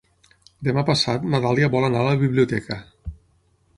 [0.67, 2.79] Demà passat na Dàlia vol anar a la biblioteca.